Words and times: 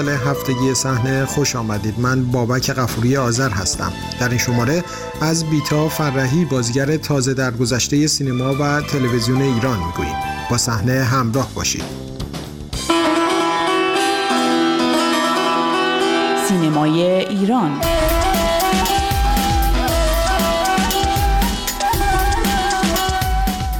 هفتگی 0.00 0.74
صحنه 0.74 1.26
خوش 1.26 1.56
آمدید. 1.56 2.00
من 2.00 2.24
بابک 2.24 2.70
قفوری 2.70 3.16
آذر 3.16 3.50
هستم. 3.50 3.92
در 4.20 4.28
این 4.28 4.38
شماره 4.38 4.84
از 5.20 5.44
بیتا 5.44 5.88
فرهی 5.88 6.44
بازیگر 6.44 6.96
تازه 6.96 7.34
در 7.34 7.50
گذشته 7.50 8.06
سینما 8.06 8.54
و 8.60 8.80
تلویزیون 8.80 9.42
ایران 9.42 9.78
می‌گوییم. 9.78 10.16
با 10.50 10.58
صحنه 10.58 11.04
همراه 11.04 11.50
باشید. 11.54 11.84
سینمای 16.48 17.02
ایران. 17.02 17.80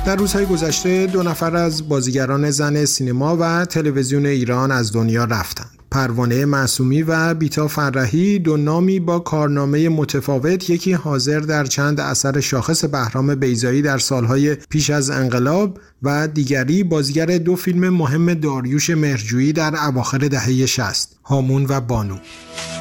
در 0.06 0.16
روزهای 0.16 0.46
گذشته 0.46 1.06
دو 1.06 1.22
نفر 1.22 1.56
از 1.56 1.88
بازیگران 1.88 2.50
زن 2.50 2.84
سینما 2.84 3.36
و 3.40 3.64
تلویزیون 3.64 4.26
ایران 4.26 4.70
از 4.70 4.92
دنیا 4.92 5.24
رفتند. 5.24 5.83
پروانه 5.94 6.44
معصومی 6.44 7.02
و 7.02 7.34
بیتا 7.34 7.68
فرهی 7.68 8.38
دو 8.38 8.56
نامی 8.56 9.00
با 9.00 9.18
کارنامه 9.18 9.88
متفاوت 9.88 10.70
یکی 10.70 10.92
حاضر 10.92 11.40
در 11.40 11.64
چند 11.64 12.00
اثر 12.00 12.40
شاخص 12.40 12.84
بهرام 12.84 13.34
بیزایی 13.34 13.82
در 13.82 13.98
سالهای 13.98 14.54
پیش 14.54 14.90
از 14.90 15.10
انقلاب 15.10 15.78
و 16.02 16.28
دیگری 16.28 16.84
بازیگر 16.84 17.26
دو 17.26 17.56
فیلم 17.56 17.88
مهم 17.88 18.34
داریوش 18.34 18.90
مرجویی 18.90 19.52
در 19.52 19.74
اواخر 19.86 20.18
دهه 20.18 20.66
60 20.66 21.16
هامون 21.24 21.66
و 21.68 21.80
بانو. 21.80 22.16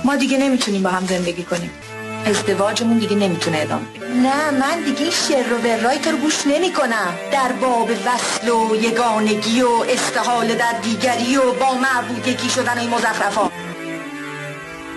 ما 0.05 0.15
دیگه 0.15 0.37
نمی‌تونیم 0.37 0.83
با 0.83 0.89
هم 0.89 1.05
زندگی 1.07 1.43
کنیم. 1.43 1.69
ازدواجمون 2.25 2.97
دیگه 2.97 3.15
نمی‌تونه 3.15 3.57
ادامه 3.57 3.85
نه 4.23 4.51
من 4.51 4.83
دیگه 4.85 5.01
این 5.01 5.11
شر 5.11 5.53
و 5.53 5.67
ورای 5.67 5.99
تو 5.99 6.11
رو 6.11 6.17
گوش 6.17 6.47
نمی 6.47 6.73
کنم 6.73 7.13
در 7.31 7.51
باب 7.61 7.89
وصل 8.05 8.49
و 8.49 8.75
یگانگی 8.75 9.61
و 9.61 9.69
استحال 9.89 10.47
در 10.47 10.79
دیگری 10.83 11.37
و 11.37 11.41
با 11.41 11.73
معبود 11.73 12.27
یکی 12.27 12.49
شدن 12.49 12.77
این 12.77 12.89
مزخرفا. 12.89 13.49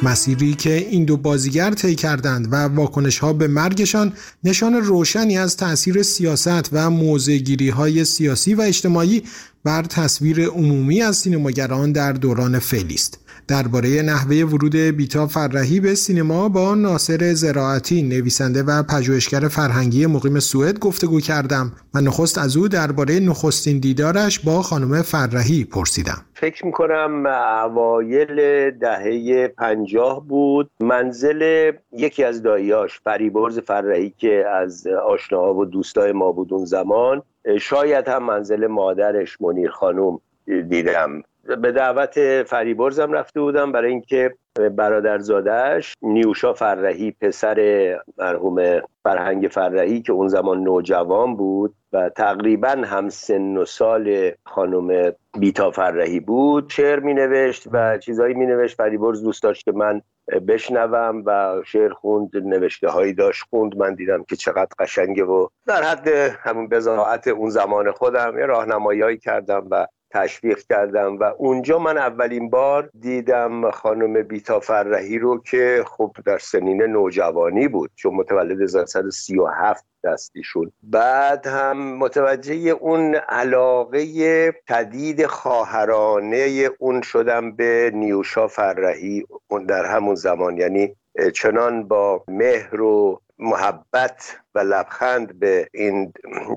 مسیری 0.03 0.55
که 0.55 0.75
این 0.75 1.05
دو 1.05 1.17
بازیگر 1.17 1.71
طی 1.71 1.95
کردند 1.95 2.49
و 2.53 2.57
واکنش 2.57 3.19
ها 3.19 3.33
به 3.33 3.49
مرگشان 3.49 4.13
نشان 4.45 4.75
روشنی 4.75 5.39
از 5.39 5.57
تاثیر 5.57 6.03
سیاست 6.03 6.69
و 6.73 6.91
موضعگیری 6.91 7.69
های 7.69 8.05
سیاسی 8.05 8.55
و 8.55 8.61
اجتماعی 8.61 9.23
بر 9.67 9.83
تصویر 9.83 10.49
عمومی 10.49 11.03
از 11.03 11.17
سینماگران 11.17 11.93
در 11.93 12.13
دوران 12.13 12.59
فعلی 12.59 12.95
است. 12.95 13.27
درباره 13.49 14.03
نحوه 14.03 14.37
ورود 14.37 14.77
بیتا 14.77 15.27
فرهی 15.27 15.81
به 15.81 15.95
سینما 15.95 16.49
با 16.49 16.75
ناصر 16.75 17.33
زراعتی 17.35 18.03
نویسنده 18.03 18.63
و 18.63 18.83
پژوهشگر 18.83 19.49
فرهنگی 19.49 20.07
مقیم 20.07 20.39
سوئد 20.41 20.79
گفتگو 20.79 21.21
کردم 21.21 21.73
و 21.95 22.01
نخست 22.01 22.39
از 22.39 22.57
او 22.57 22.69
درباره 22.69 23.21
نخستین 23.21 23.79
دیدارش 23.79 24.41
با 24.41 24.63
خانم 24.63 25.03
فرهی 25.03 25.65
پرسیدم 25.65 26.25
فکر 26.35 26.67
می‌کنم 26.67 27.27
اوایل 27.65 28.71
دهه 28.71 29.49
پنجاه 29.49 30.27
بود 30.27 30.71
منزل 30.81 31.73
یکی 31.93 32.25
از 32.25 32.43
داییاش 32.43 33.01
فریبرز 33.01 33.59
فرهی 33.59 34.15
که 34.19 34.45
از 34.55 34.87
آشناها 34.87 35.55
و 35.55 35.65
دوستای 35.65 36.13
ما 36.13 36.33
بود 36.33 36.53
اون 36.53 36.65
زمان 36.65 37.23
شاید 37.61 38.09
هم 38.09 38.23
منزل 38.23 38.67
مادرش 38.67 39.41
منیر 39.41 39.71
خانم 39.71 40.21
دیدم. 40.47 41.23
به 41.47 41.73
دعوت 41.73 42.43
فریبرزم 42.43 43.13
رفته 43.13 43.41
بودم. 43.41 43.73
برای 43.73 43.91
اینکه 43.91 44.35
برادرزادهش 44.57 45.95
نیوشا 46.03 46.53
فرهی 46.53 47.11
پسر 47.21 47.99
مرحوم 48.19 48.81
فرهنگ 49.03 49.49
فرهی 49.51 50.03
که 50.03 50.13
اون 50.13 50.29
زمان 50.29 50.63
نوجوان 50.63 51.37
بود 51.37 51.75
و 51.93 52.09
تقریبا 52.09 52.69
هم 52.69 53.09
سن 53.09 53.57
و 53.57 53.65
سال 53.65 54.33
خانم 54.47 55.13
بیتا 55.39 55.71
فرهی 55.71 56.21
بود 56.21 56.71
شعر 56.71 57.01
می 57.01 57.15
نوشت 57.15 57.67
و 57.73 57.99
چیزایی 57.99 58.35
می 58.35 58.47
نوشت 58.47 58.77
فریبرز 58.77 59.23
دوست 59.23 59.43
داشت 59.43 59.65
که 59.65 59.73
من 59.73 60.03
بشنوم 60.49 61.23
و 61.27 61.63
شعر 61.67 61.93
خوند 61.93 62.31
نوشته 62.37 62.89
هایی 62.89 63.13
داشت 63.13 63.45
خوند. 63.51 63.77
من 63.77 63.95
دیدم 63.95 64.25
که 64.25 64.37
چقدر 64.37 64.71
قشنگه 64.79 65.25
و 65.25 65.49
در 65.67 65.83
حد 65.83 66.09
همون 66.41 66.69
بزاعت 66.69 67.29
اون 67.29 67.51
زمان 67.51 67.93
خودم 67.93 68.39
یه 68.39 68.47
راهنمایی 68.47 69.19
کردم 69.19 69.67
و 69.71 69.87
تشویق 70.11 70.59
کردم 70.59 71.19
و 71.19 71.25
اونجا 71.39 71.79
من 71.79 71.99
اولین 71.99 72.51
بار 72.51 72.91
دیدم 73.01 73.71
خانم 73.71 74.23
بیتا 74.23 74.61
فرهی 74.61 75.19
رو 75.19 75.43
که 75.43 75.85
خب 75.87 76.17
در 76.25 76.39
سنین 76.39 76.83
نوجوانی 76.83 77.69
بود 77.69 77.91
چون 77.95 78.15
متولد 78.15 78.61
1937 78.61 79.85
دستیشون. 80.05 80.73
بعد 80.83 81.47
هم 81.47 81.97
متوجه 81.99 82.55
اون 82.55 83.15
علاقه 83.15 84.53
تدید 84.67 85.27
خواهرانه 85.27 86.71
اون 86.79 87.03
شدم 87.03 87.53
به 87.53 87.91
نیوشا 87.95 88.49
فرهی 88.49 89.27
در 89.69 89.85
همون 89.85 90.15
زمان. 90.15 90.59
یعنی 90.59 90.97
چنان 91.35 91.89
با 91.89 92.25
مهر 92.29 92.81
و 92.81 93.21
محبت 93.39 94.37
و 94.57 94.59
لبخند 94.59 95.39
به 95.39 95.69
این 95.75 96.13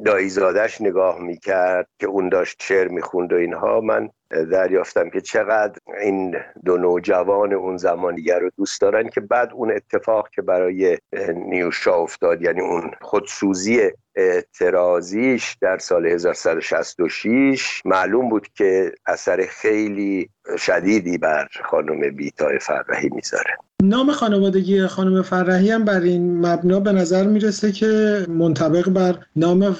دایزادش 0.05 0.81
نگاه 0.81 1.19
می‌کرد 1.19 1.87
که 1.99 2.07
اون 2.07 2.29
داشت 2.29 2.63
شعر 2.63 2.87
می‌خوند 2.87 3.33
و 3.33 3.35
اینها. 3.35 3.81
من 3.81 4.09
دریافتم 4.51 5.09
که 5.09 5.21
چقدر 5.21 5.79
این 6.01 6.35
دو 6.65 6.77
نوجوان 6.77 7.53
اون 7.53 7.77
زمانیگر 7.77 8.39
رو 8.39 8.49
دوست 8.57 8.81
دارن 8.81 9.09
که 9.09 9.21
بعد 9.21 9.53
اون 9.53 9.71
اتفاق 9.71 10.29
که 10.29 10.41
برای 10.41 10.97
نیوشا 11.35 11.95
افتاد 11.95 12.41
یعنی 12.41 12.61
اون 12.61 12.91
خودسوزی 13.01 13.91
اعتراضیش 14.15 15.57
در 15.61 15.77
سال 15.77 16.05
1166 16.05 17.81
معلوم 17.85 18.29
بود 18.29 18.47
که 18.47 18.91
اثر 19.05 19.45
خیلی 19.49 20.29
شدیدی 20.57 21.17
بر 21.17 21.47
خانم 21.63 22.15
بیتای 22.15 22.59
فرهی 22.59 23.09
می‌ذاره. 23.09 23.57
نام 23.83 24.11
خانوادگی 24.11 24.87
خانم 24.87 25.21
فرهی 25.21 25.71
هم 25.71 25.85
بر 25.85 26.01
این 26.01 26.45
مبنا 26.45 26.79
به 26.79 26.91
نظر 26.91 27.23
می‌رسه 27.23 27.71
که 27.71 27.85
منطبق 28.29 28.89
بر 28.89 29.15
نام 29.35 29.75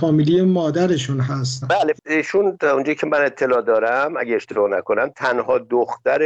فامیلی 0.00 0.42
مادرشون 0.42 1.20
هست 1.20 1.64
بله 1.68 1.94
ایشون 2.06 2.58
اونجایی 2.62 2.96
که 2.96 3.06
من 3.06 3.24
اطلاع 3.24 3.62
دارم 3.62 4.16
اگه 4.16 4.36
اشتباه 4.36 4.70
نکنم 4.70 5.08
تنها 5.16 5.58
دختر 5.58 6.20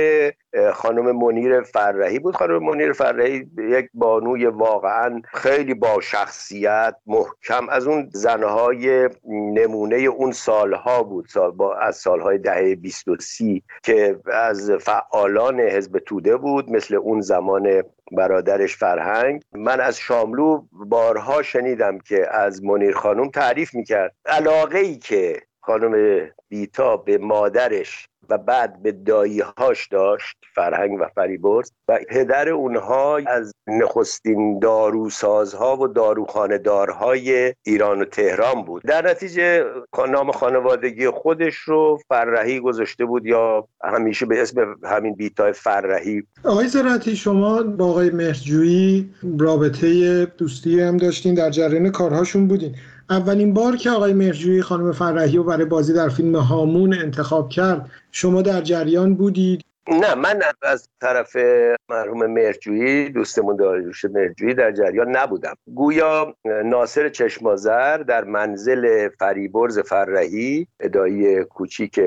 خانم 0.73 1.17
منیر 1.17 1.63
فرهی 1.63 2.19
بود. 2.19 2.37
خانم 2.37 2.59
منیر 2.65 2.93
فرهی 2.93 3.47
یک 3.59 3.89
بانوی 3.95 4.47
واقعا 4.47 5.23
خیلی 5.33 5.75
با 5.75 6.01
شخصیت 6.01 6.95
محکم. 7.07 7.69
از 7.69 7.87
اون 7.87 8.09
زنهای 8.13 9.09
نمونه 9.29 9.97
اون 9.97 10.33
سالها 10.33 11.03
بود. 11.03 11.27
سال 11.29 11.51
با 11.51 11.75
از 11.75 11.97
سالهای 11.97 12.39
دهه 12.39 12.75
20 12.75 13.09
و 13.09 13.17
سی 13.21 13.63
که 13.83 14.21
از 14.33 14.71
فعالان 14.71 15.61
حزب 15.61 15.99
توده 15.99 16.37
بود 16.37 16.71
مثل 16.71 16.95
اون 16.95 17.21
زمان 17.21 17.83
برادرش 18.13 18.77
فرهنگ. 18.77 19.43
من 19.53 19.81
از 19.81 19.99
شاملو 19.99 20.63
بارها 20.73 21.43
شنیدم 21.43 21.99
که 21.99 22.34
از 22.34 22.65
منیر 22.65 22.93
خانم 22.95 23.29
تعریف 23.29 23.75
می‌کرد. 23.75 24.15
علاقه 24.27 24.79
ای 24.79 24.97
که 24.97 25.41
خانم 25.61 26.21
بیتا 26.49 26.97
به 26.97 27.19
مادرش 27.19 28.09
و 28.28 28.38
بعد 28.38 28.83
به 28.83 28.93
داییهاش 28.93 29.88
داشت 29.88 30.37
فرهنگ 30.55 31.00
و 31.00 31.05
فریبرز 31.15 31.71
و 31.88 31.99
پدر 32.09 32.49
اونها 32.49 33.21
از 33.27 33.53
نخستین 33.66 34.59
داروسازها 34.59 35.77
و 35.77 35.88
داروخانه 35.88 36.59
دارهای 36.59 37.55
ایران 37.62 38.03
و 38.03 38.05
تهران 38.05 38.65
بود. 38.65 38.83
در 38.83 39.10
نتیجه 39.10 39.65
نام 40.09 40.33
خانوادگی 40.33 41.09
خودش 41.09 41.55
رو 41.55 41.99
فرهی 42.09 42.60
گذاشته 42.60 43.05
بود 43.05 43.27
یا 43.27 43.69
همیشه 43.84 44.27
به 44.27 44.43
اسم 44.43 44.77
همین 44.84 45.15
بیتای 45.15 45.53
فرهی. 45.53 46.22
آقای 46.44 46.69
زراعتی 46.69 47.16
شما 47.16 47.62
با 47.62 47.87
آقای 47.87 48.10
مهرجویی 48.10 49.10
رابطه 49.39 50.25
دوستی 50.25 50.81
هم 50.81 50.97
داشتین 50.97 51.34
در 51.34 51.50
جریان 51.50 51.91
کارهاشون 51.91 52.49
بودین. 52.49 52.77
اولین 53.11 53.55
بار 53.55 53.77
که 53.77 53.91
آقای 53.91 54.13
مهرجویی 54.13 54.63
خانم 54.63 54.93
فرهی 54.93 55.37
رو 55.37 55.45
برای 55.45 55.65
بازی 55.65 55.93
در 55.93 56.09
فیلم 56.09 56.37
هامون 56.37 56.95
انتخاب 56.95 57.49
کرد 57.49 57.91
شما 58.13 58.43
در 58.43 58.61
جریان 58.61 59.15
بودید؟ 59.15 59.65
نه 59.88 60.15
من 60.15 60.43
از 60.62 60.88
طرف 61.00 61.36
مرحوم 61.89 62.27
مرجویی 62.27 63.09
دوستمون 63.09 63.57
داریوش 63.57 64.04
مرجویی 64.04 64.54
در 64.54 64.72
جریان 64.72 65.16
نبودم. 65.16 65.54
گویا 65.74 66.36
ناصر 66.65 67.09
چشمازر 67.09 67.97
در 67.97 68.24
منزل 68.24 69.09
فریبرز 69.09 69.78
فرهی 69.78 70.66
ادایی 70.80 71.45
کوچیک 71.45 72.01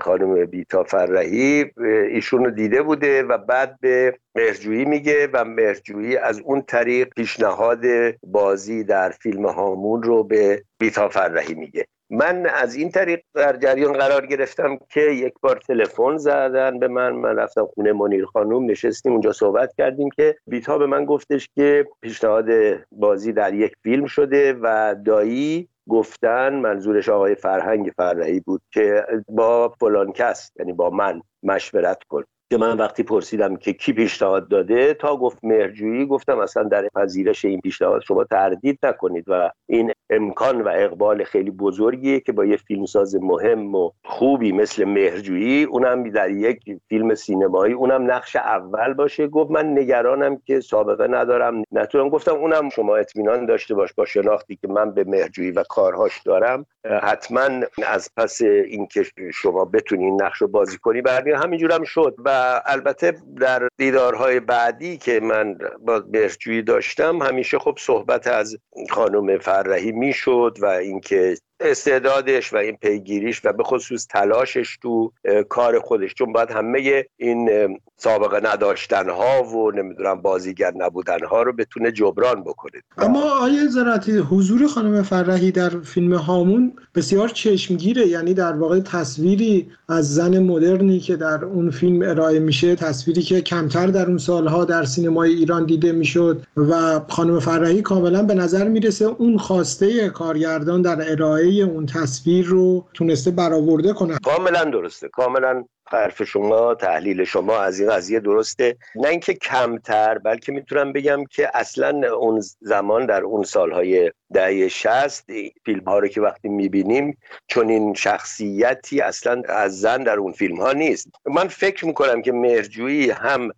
خانم 0.00 0.44
بیتا 0.44 0.84
فرهی 0.84 1.70
ایشون 2.10 2.44
رو 2.44 2.50
دیده 2.50 2.82
بوده 2.82 3.22
و 3.22 3.38
بعد 3.38 3.80
به 3.80 4.18
مرجویی 4.34 4.84
میگه 4.84 5.28
و 5.32 5.44
مرجویی 5.44 6.16
از 6.16 6.40
اون 6.40 6.62
طریق 6.62 7.08
پیشنهاد 7.08 7.84
بازی 8.22 8.84
در 8.84 9.10
فیلم 9.10 9.46
هامون 9.46 10.02
رو 10.02 10.24
به 10.24 10.64
بیتا 10.78 11.08
فرهی 11.08 11.54
میگه. 11.54 11.86
من 12.10 12.46
از 12.46 12.74
این 12.74 12.90
طریق 12.90 13.20
در 13.34 13.56
جریان 13.56 13.92
قرار 13.92 14.26
گرفتم 14.26 14.78
که 14.88 15.00
یک 15.00 15.34
بار 15.42 15.56
تلفن 15.56 16.16
زدن 16.16 16.78
به 16.78 16.88
من. 16.88 17.10
من 17.12 17.36
رفتم 17.36 17.66
خونه 17.66 17.92
منیر 17.92 18.24
خانوم 18.24 18.70
نشستیم 18.70 19.12
اونجا 19.12 19.32
صحبت 19.32 19.74
کردیم 19.78 20.08
که 20.16 20.36
بیتا 20.46 20.78
به 20.78 20.86
من 20.86 21.04
گفتش 21.04 21.48
که 21.54 21.86
پیشنهاد 22.00 22.46
بازی 22.92 23.32
در 23.32 23.54
یک 23.54 23.72
فیلم 23.82 24.06
شده 24.06 24.52
و 24.52 24.94
دایی 25.06 25.68
گفتن 25.88 26.54
منظورش 26.54 27.08
آقای 27.08 27.34
فرهنگ 27.34 27.92
فرهی 27.96 28.40
بود 28.40 28.62
که 28.72 29.06
با 29.28 29.68
فلان 29.68 30.12
کس 30.12 30.52
یعنی 30.58 30.72
با 30.72 30.90
من 30.90 31.22
مشورت 31.42 32.02
کن. 32.08 32.24
که 32.50 32.58
من 32.58 32.76
وقتی 32.76 33.02
پرسیدم 33.02 33.56
که 33.56 33.72
کی 33.72 33.92
پیشنهاد 33.92 34.48
داده 34.48 34.94
تا 34.94 35.16
گفت 35.16 35.38
مهرجویی 35.42 36.06
گفتم 36.06 36.38
اصلا 36.38 36.62
در 36.62 36.88
پذیرش 36.88 37.44
این 37.44 37.60
پیشنهاد 37.60 38.02
شما 38.02 38.24
تردید 38.24 38.78
نکنید 38.82 39.24
و 39.26 39.50
این 39.66 39.92
امکان 40.10 40.62
و 40.62 40.68
اقبال 40.74 41.24
خیلی 41.24 41.50
بزرگیه 41.50 42.20
که 42.20 42.32
با 42.32 42.44
یه 42.44 42.56
فیلمساز 42.56 43.14
مهم 43.14 43.74
و 43.74 43.90
خوبی 44.04 44.52
مثل 44.52 44.84
مهرجویی 44.84 45.64
اونم 45.64 46.10
در 46.10 46.30
یک 46.30 46.60
فیلم 46.88 47.14
سینمایی 47.14 47.74
اونم 47.74 48.10
نقش 48.10 48.36
اول 48.36 48.92
باشه. 48.92 49.26
گفت 49.26 49.50
من 49.50 49.78
نگرانم 49.78 50.36
که 50.46 50.60
سابقه 50.60 51.06
ندارم. 51.06 51.62
نتونم. 51.72 52.08
گفتم 52.08 52.34
اونم 52.34 52.68
شما 52.68 52.96
اطمینان 52.96 53.46
داشته 53.46 53.74
باش 53.74 53.92
با 53.92 54.04
شناختی 54.04 54.56
که 54.56 54.68
من 54.68 54.90
به 54.94 55.04
مهرجویی 55.04 55.50
و 55.50 55.62
کارهاش 55.62 56.20
دارم. 56.22 56.66
حتما 57.02 57.66
از 57.86 58.10
پس 58.16 58.40
اینکه 58.42 59.04
شما 59.34 59.64
بتونین 59.64 60.22
نقش 60.22 60.38
رو 60.38 60.48
بازی 60.48 60.78
کنی 60.78 61.02
بعد 61.02 61.28
همینجور 61.28 61.72
هم 61.72 61.84
شد 61.84 62.14
و 62.24 62.39
البته 62.66 63.14
در 63.40 63.68
دیدارهای 63.76 64.40
بعدی 64.40 64.98
که 64.98 65.20
من 65.20 65.58
با 65.80 66.04
مهرجویی 66.12 66.62
داشتم 66.62 67.22
همیشه 67.22 67.58
خب 67.58 67.74
صحبت 67.78 68.26
از 68.26 68.56
خانم 68.90 69.38
فرهی 69.38 69.92
می‌شد 69.92 70.56
و 70.60 70.66
اینکه 70.66 71.36
استعدادش 71.60 72.52
و 72.52 72.56
این 72.56 72.76
پیگیریش 72.76 73.40
و 73.44 73.52
به 73.52 73.62
خصوص 73.62 74.06
تلاشش 74.06 74.78
تو 74.82 75.12
کار 75.48 75.78
خودش. 75.78 76.14
چون 76.14 76.32
باید 76.32 76.50
همه 76.50 77.04
این 77.16 77.50
سابقه 77.96 78.40
نداشتن 78.52 79.08
ها 79.08 79.42
و 79.42 79.70
نمی‌دونم 79.70 80.22
بازیگر 80.22 80.72
نبودن 80.76 81.24
ها 81.24 81.42
رو 81.42 81.52
بتونه 81.52 81.92
جبران 81.92 82.44
بکنه. 82.44 82.82
اما 82.98 83.22
آیا 83.22 83.66
زراتی 83.66 84.18
حضور 84.18 84.66
خانم 84.66 85.02
فرحی 85.02 85.50
در 85.50 85.68
فیلم 85.68 86.14
هامون 86.14 86.72
بسیار 86.94 87.28
چشمگیره. 87.28 88.06
یعنی 88.06 88.34
در 88.34 88.52
واقع 88.52 88.80
تصویری 88.80 89.70
از 89.88 90.14
زن 90.14 90.38
مدرنی 90.38 91.00
که 91.00 91.16
در 91.16 91.44
اون 91.44 91.70
فیلم 91.70 92.02
ارائه 92.02 92.38
میشه 92.38 92.76
تصویری 92.76 93.22
که 93.22 93.40
کمتر 93.40 93.86
در 93.86 94.06
اون 94.06 94.18
سالها 94.18 94.64
در 94.64 94.84
سینمای 94.84 95.34
ایران 95.34 95.66
دیده 95.66 95.92
می‌شد 95.92 96.42
و 96.56 97.00
خانم 97.08 97.40
فرحی 97.40 97.82
کاملا 97.82 98.22
به 98.22 98.34
نظر 98.34 98.68
می‌رسه 98.68 99.04
اون 99.04 99.38
خواسته 99.38 100.08
کارگردان 100.08 100.82
در 100.82 101.10
ارائه 101.12 101.49
اون 101.50 101.86
تصویر 101.86 102.46
رو 102.46 102.86
تونسته 102.94 103.30
برآورده 103.30 103.92
کنه. 103.92 104.18
کاملا 104.24 104.64
درسته. 104.64 105.08
کاملا 105.08 105.64
حرف 105.88 106.22
شما 106.22 106.74
تحلیل 106.74 107.24
شما 107.24 107.58
از 107.58 107.80
این 107.80 107.90
قضیه 107.90 108.20
درسته. 108.20 108.76
نه 108.94 109.08
اینکه 109.08 109.34
کمتر 109.34 110.18
بلکه 110.18 110.52
می‌تونم 110.52 110.92
بگم 110.92 111.24
که 111.24 111.50
اصلا 111.54 112.14
اون 112.16 112.42
زمان 112.60 113.06
در 113.06 113.22
اون 113.22 113.42
سالهای 113.42 114.12
دهه 114.32 114.68
شست 114.68 115.26
فیلم 115.64 115.84
ها 115.84 115.98
رو 115.98 116.08
که 116.08 116.20
وقتی 116.20 116.48
می‌بینیم 116.48 117.18
چون 117.46 117.68
این 117.68 117.94
شخصیتی 117.94 119.00
اصلا 119.00 119.42
از 119.48 119.80
زن 119.80 120.02
در 120.02 120.16
اون 120.16 120.32
فیلم 120.32 120.56
ها 120.56 120.72
نیست. 120.72 121.08
من 121.26 121.48
فکر 121.48 121.86
می‌کنم 121.86 122.22
که 122.22 122.32
مهرجویی 122.32 123.10
هم 123.10 123.50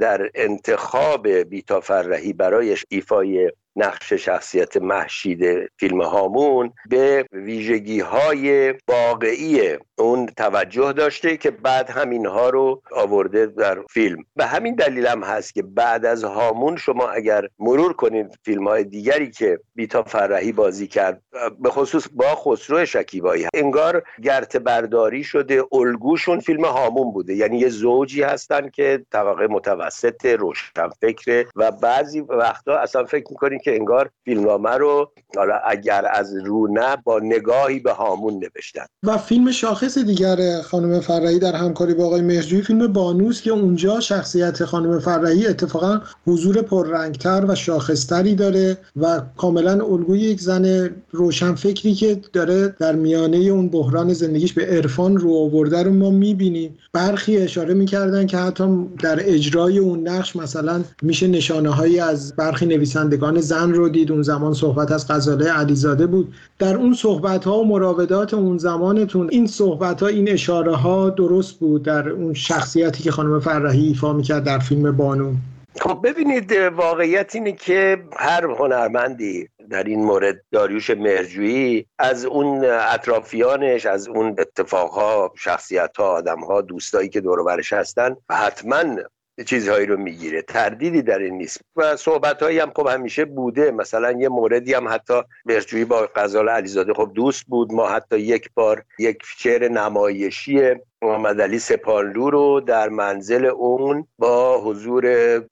در 0.00 0.30
انتخاب 0.34 1.28
بیتا 1.28 1.80
فرهی 1.80 2.32
برایش 2.32 2.84
ایفای 2.88 3.50
نقش 3.76 4.12
شخصیت 4.12 4.76
محشید 4.76 5.70
فیلم 5.76 6.02
هامون 6.02 6.72
به 6.88 7.24
ویژگی 7.32 8.00
های 8.00 8.74
واقعی 8.88 9.78
اون 9.98 10.26
توجه 10.26 10.92
داشته 10.92 11.36
که 11.36 11.50
بعد 11.50 11.90
همینها 11.90 12.50
رو 12.50 12.82
آورده 12.92 13.46
در 13.46 13.78
فیلم. 13.90 14.24
به 14.36 14.46
همین 14.46 14.74
دلیل 14.74 15.06
هم 15.06 15.22
هست 15.22 15.54
که 15.54 15.62
بعد 15.62 16.04
از 16.04 16.24
هامون 16.24 16.76
شما 16.76 17.08
اگر 17.08 17.48
مرور 17.58 17.92
کنید 17.92 18.38
فیلم 18.44 18.68
های 18.68 18.84
دیگری 18.84 19.30
که 19.30 19.58
بیتا 19.74 20.02
فرهی 20.20 20.52
بازی 20.52 20.86
کرد. 20.86 21.22
به 21.60 21.70
خصوص 21.70 22.06
با 22.12 22.34
خسرو 22.34 22.86
شکیبایی. 22.86 23.46
انگار 23.54 24.02
گرت 24.22 24.56
برداری 24.56 25.24
شده 25.24 25.62
الگوشون 25.72 26.40
فیلم 26.40 26.64
هامون 26.64 27.12
بوده. 27.12 27.34
یعنی 27.34 27.58
یه 27.58 27.68
زوجی 27.68 28.22
هستن 28.22 28.68
که 28.68 29.04
طبقه 29.12 29.46
متوسط 29.46 30.26
روشن 30.26 30.88
فکره 31.00 31.46
و 31.56 31.70
بعضی 31.70 32.20
وقتا 32.20 32.78
اصلا 32.78 33.04
فکر 33.04 33.26
می‌کنید 33.30 33.62
که 33.62 33.74
انگار 33.74 34.10
فیلمنامه 34.24 34.70
رو 34.70 35.12
حالا 35.36 35.54
اگر 35.64 36.06
از 36.12 36.36
رو 36.44 36.68
نه 36.72 36.96
با 37.04 37.18
نگاهی 37.18 37.78
به 37.78 37.92
هامون 37.92 38.34
نوشتن. 38.34 38.86
و 39.02 39.18
فیلم 39.18 39.50
شاخص 39.50 39.98
دیگر 39.98 40.36
خانم 40.62 41.00
فرهی 41.00 41.38
در 41.38 41.52
همکاری 41.52 41.94
با 41.94 42.06
آقای 42.06 42.20
مهرجویی 42.20 42.62
فیلم 42.62 42.92
بانوس 42.92 43.42
که 43.42 43.50
اونجا 43.50 44.00
شخصیت 44.00 44.64
خانم 44.64 44.98
فرهی 44.98 45.46
اتفاقا 45.46 46.00
حضور 46.26 46.62
پررنگتر 46.62 47.44
و 47.48 47.54
شاخصتری 47.54 48.34
داره 48.34 48.76
و 48.96 49.20
کاملا 49.36 49.84
الگوی 50.10 50.28
یک 50.28 50.40
زن 50.40 50.90
روشن 51.10 51.54
فکری 51.54 51.94
که 51.94 52.20
داره 52.32 52.74
در 52.78 52.94
میانه 52.94 53.36
اون 53.36 53.68
بحران 53.68 54.12
زندگیش 54.12 54.52
به 54.52 54.66
عرفان 54.66 55.16
رو 55.16 55.34
آورده 55.34 55.82
رو 55.82 55.92
ما 55.92 56.10
می‌بینیم. 56.10 56.78
برخی 56.92 57.36
اشاره 57.36 57.74
می‌کردن 57.74 58.26
که 58.26 58.36
حتی 58.36 58.86
در 59.02 59.18
اجرای 59.20 59.78
اون 59.78 60.08
نقش 60.08 60.36
مثلا 60.36 60.84
میشه 61.02 61.28
نشانه 61.28 61.70
هایی 61.70 62.00
از 62.00 62.36
برخی 62.36 62.66
نویسندگان 62.66 63.40
زن 63.40 63.72
رو 63.72 63.88
دید. 63.88 64.12
اون 64.12 64.22
زمان 64.22 64.54
صحبت 64.54 64.92
از 64.92 65.08
غزاله 65.08 65.52
علیزاده 65.52 66.06
بود. 66.06 66.34
در 66.58 66.76
اون 66.76 66.94
صحبت 66.94 67.44
ها 67.44 67.58
و 67.58 67.66
مراودات 67.66 68.34
اون 68.34 68.58
زمانتون 68.58 69.28
این 69.30 69.46
صحبت 69.46 70.02
ها 70.02 70.08
این 70.08 70.28
اشاره 70.28 70.74
ها 70.74 71.10
درست 71.10 71.58
بود 71.58 71.82
در 71.82 72.08
اون 72.08 72.34
شخصیتی 72.34 73.02
که 73.02 73.10
خانم 73.10 73.40
فرحی 73.40 73.86
ایفا 73.86 74.12
می‌کرد 74.12 74.44
در 74.44 74.58
فیلم 74.58 74.96
بانو؟ 74.96 75.32
خب 75.80 75.98
ببینید 76.04 76.52
واقعیت 76.76 77.34
اینه 77.34 77.52
که 77.52 77.98
هر 78.16 78.44
هنرمندی 78.44 79.48
در 79.70 79.84
این 79.84 80.04
مورد 80.04 80.42
داریوش 80.52 80.90
مهرجویی 80.90 81.86
از 81.98 82.24
اون 82.24 82.64
اطرافیانش 82.64 83.86
از 83.86 84.08
اون 84.08 84.36
اتفاقها 84.38 85.32
شخصیت 85.36 85.96
ها 85.96 86.04
آدم 86.04 86.40
ها 86.40 86.60
دوستایی 86.60 87.08
که 87.08 87.20
دور 87.20 87.42
برش 87.42 87.72
هستن 87.72 88.16
حتما 88.30 88.96
چیزهایی 89.46 89.86
رو 89.86 89.96
می‌گیره 89.96 90.42
تردیدی 90.42 91.02
در 91.02 91.18
این 91.18 91.34
نیست. 91.34 91.60
و 91.76 91.96
صحبت 91.96 92.42
هایی 92.42 92.58
هم 92.58 92.72
خب 92.76 92.86
همیشه 92.86 93.24
بوده. 93.24 93.70
مثلا 93.70 94.12
یه 94.12 94.28
موردی 94.28 94.74
هم 94.74 94.88
حتی 94.88 95.22
مرجویی 95.44 95.84
با 95.84 96.08
غزال 96.14 96.48
علیزاده 96.48 96.94
خب 96.94 97.10
دوست 97.14 97.44
بود. 97.46 97.72
ما 97.72 97.88
حتی 97.88 98.18
یک 98.18 98.50
بار 98.54 98.84
یک 98.98 99.18
شعر 99.38 99.68
نمایشی 99.68 100.74
محمد 101.02 101.40
علی 101.40 101.58
سپانلو 101.58 102.30
رو 102.30 102.60
در 102.60 102.88
منزل 102.88 103.44
اون 103.44 104.06
با 104.18 104.60
حضور 104.60 105.06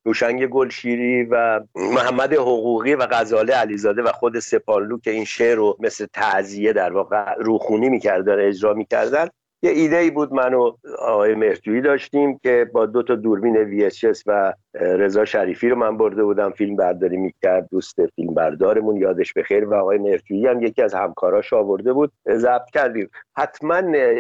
روشنگ 0.05 0.47
گلشیری 0.47 1.25
و 1.25 1.61
محمد 1.75 2.33
حقوقی 2.33 2.95
و 2.95 3.07
غزاله 3.11 3.55
علیزاده 3.55 4.03
و 4.03 4.13
خود 4.13 4.39
سپانلو 4.39 4.99
که 4.99 5.11
این 5.11 5.25
شعر 5.25 5.57
رو 5.57 5.77
مثل 5.81 6.07
تعذیه 6.13 6.73
در 6.73 6.93
واقع 6.93 7.35
روخونی 7.35 7.89
می‌کردن 7.89 8.41
اجرا 8.41 8.75
می‌کردن. 8.75 9.29
یه 9.63 9.71
ایده 9.71 9.97
ای 9.97 10.11
بود 10.11 10.33
من 10.33 10.55
و 10.55 10.73
آقای 10.99 11.35
مهرجویی 11.35 11.81
داشتیم 11.81 12.39
که 12.39 12.71
با 12.73 12.87
دو 12.87 13.03
تا 13.03 13.15
دوربین 13.15 13.89
VHS 13.91 14.23
و 14.27 14.53
رضا 14.75 15.25
شریفی 15.25 15.69
رو 15.69 15.77
من 15.77 15.97
برده 15.97 16.25
بودم 16.25 16.51
فیلم 16.51 16.77
برداری 16.77 17.17
می‌کرد 17.17 17.69
دوست 17.71 18.07
فیلم 18.07 18.35
بردارمون 18.35 18.97
یادش 18.97 19.33
بخیر. 19.33 19.65
و 19.65 19.75
آقای 19.75 19.99
مهرجویی 19.99 20.47
هم 20.47 20.63
یکی 20.63 20.83
از 20.83 20.95
همکاراش 20.95 21.53
آورده 21.53 21.93
بود. 21.93 22.13
ضبط 22.29 22.71
کردیم. 22.75 23.11
حتما 23.37 23.77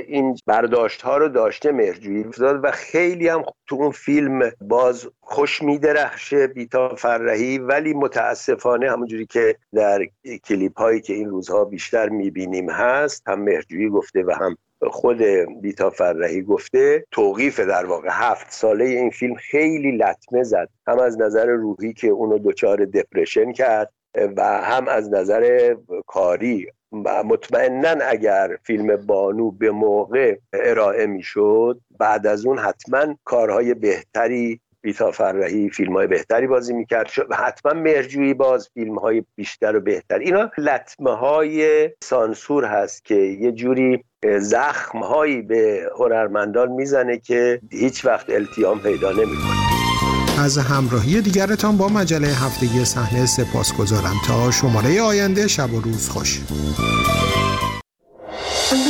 این 0.06 0.36
برداشت 0.46 1.02
ها 1.02 1.16
رو 1.16 1.28
داشته 1.28 1.72
مهرجویی 1.72 2.24
و 2.40 2.70
خیلی 2.70 3.28
هم 3.28 3.42
تو 3.66 3.76
اون 3.76 3.90
فیلم 3.90 4.50
باز 4.60 5.08
خوش 5.20 5.62
میدرخشه 5.62 6.46
بیتا 6.46 6.94
فرهی 6.94 7.58
ولی 7.58 7.94
متاسفانه 7.94 8.90
همونجوری 8.90 9.26
که 9.26 9.56
در 9.74 10.06
کلیپ 10.44 10.78
هایی 10.78 11.00
که 11.00 11.12
این 11.12 11.28
روزها 11.28 11.64
بیشتر 11.64 12.08
می‌بینیم 12.08 12.70
هست 12.70 13.28
هم 13.28 13.40
مهرجویی 13.40 13.88
گفته 13.88 14.24
و 14.24 14.32
هم 14.40 14.56
خود 14.82 15.22
بیتا 15.60 15.90
فرهی 15.90 16.42
گفته 16.42 17.04
توقیف 17.10 17.60
در 17.60 17.86
واقع 17.86 18.08
هفت 18.12 18.52
ساله 18.52 18.84
این 18.84 19.10
فیلم 19.10 19.34
خیلی 19.34 19.92
لطمه 19.92 20.42
زد. 20.42 20.68
هم 20.86 20.98
از 20.98 21.20
نظر 21.20 21.46
روحی 21.46 21.92
که 21.92 22.08
اونو 22.08 22.38
دچار 22.38 22.84
دپرشن 22.84 23.52
کرد 23.52 23.92
و 24.36 24.42
هم 24.44 24.88
از 24.88 25.12
نظر 25.12 25.74
کاری. 26.06 26.66
و 26.92 27.22
مطمئنا 27.24 28.04
اگر 28.04 28.58
فیلم 28.62 28.96
بانو 28.96 29.50
به 29.50 29.70
موقع 29.70 30.36
ارائه 30.52 31.06
می‌شد 31.06 31.80
بعد 31.98 32.26
از 32.26 32.46
اون 32.46 32.58
حتما 32.58 33.14
کارهای 33.24 33.74
بهتری 33.74 34.60
بیتا 34.80 35.10
فرهی 35.10 35.70
فیلم 35.70 35.92
های 35.92 36.06
بهتری 36.06 36.46
بازی 36.46 36.74
می‌کرد. 36.74 37.10
حتما 37.32 37.72
مرجویی 37.72 38.34
باز 38.34 38.68
فیلم 38.74 38.98
های 38.98 39.24
بیشتر 39.36 39.76
و 39.76 39.80
بهتر. 39.80 40.18
اینا 40.18 40.50
لطمه 40.58 41.10
های 41.10 41.90
سانسور 42.02 42.64
هست 42.64 43.04
که 43.04 43.14
یه 43.14 43.52
جوری 43.52 44.04
زخم 44.24 44.98
هایی 44.98 45.42
به 45.42 45.80
هنرمندان 45.98 46.68
می‌زنه 46.68 47.18
که 47.18 47.60
هیچ 47.70 48.04
وقت 48.04 48.30
التیام 48.30 48.78
پیدا 48.78 49.12
نمی‌کنه. 49.12 50.42
از 50.44 50.58
همراهی 50.58 51.20
دیگرتان 51.20 51.76
با 51.76 51.88
مجله 51.88 52.26
هفتگی 52.26 52.84
صحنه 52.84 53.26
سپاس 53.26 53.76
گذارم 53.76 54.14
تا 54.26 54.50
شماره 54.50 55.02
آینده 55.02 55.48
شب 55.48 55.74
و 55.74 55.80
روز 55.80 56.08
خوش. 56.08 56.40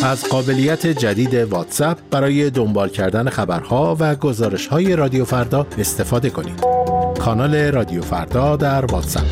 از 0.04 0.24
قابلیت 0.24 0.86
جدید 0.86 1.34
واتساپ 1.34 1.98
برای 2.10 2.50
دنبال 2.50 2.88
کردن 2.88 3.28
خبرها 3.28 3.96
و 4.00 4.14
گزارش 4.14 4.66
های 4.66 4.96
رادیو 4.96 5.24
فردا 5.24 5.66
استفاده 5.78 6.30
کنید. 6.30 6.60
کانال 7.20 7.54
رادیو 7.54 8.02
فردا 8.02 8.56
در 8.56 8.86
واتساپ. 8.86 9.24